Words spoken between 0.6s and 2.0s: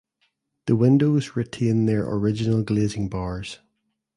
The windows retain